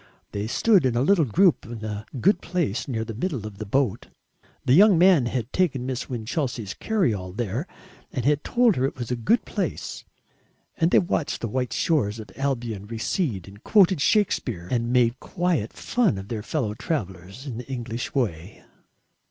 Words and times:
They 0.31 0.47
stood 0.47 0.83
in 0.83 0.95
a 0.95 1.03
little 1.03 1.25
group 1.25 1.63
in 1.63 1.85
a 1.85 2.07
good 2.19 2.41
place 2.41 2.87
near 2.87 3.05
the 3.05 3.13
middle 3.13 3.45
of 3.45 3.59
the 3.59 3.67
boat 3.67 4.07
the 4.65 4.73
young 4.73 4.97
man 4.97 5.27
had 5.27 5.53
taken 5.53 5.85
Miss 5.85 6.09
Winchelsea's 6.09 6.73
carry 6.73 7.13
all 7.13 7.31
there 7.31 7.67
and 8.11 8.25
had 8.25 8.43
told 8.43 8.75
her 8.77 8.85
it 8.85 8.95
was 8.97 9.11
a 9.11 9.15
good 9.15 9.45
place 9.45 10.03
and 10.75 10.89
they 10.89 10.97
watched 10.97 11.39
the 11.41 11.47
white 11.47 11.71
shores 11.71 12.17
of 12.19 12.31
Albion 12.35 12.87
recede 12.87 13.47
and 13.47 13.63
quoted 13.63 14.01
Shakespeare 14.01 14.67
and 14.71 14.91
made 14.91 15.19
quiet 15.19 15.71
fun 15.71 16.17
of 16.17 16.29
their 16.29 16.41
fellow 16.41 16.73
travellers 16.73 17.45
in 17.45 17.59
the 17.59 17.67
English 17.71 18.11
way. 18.15 18.63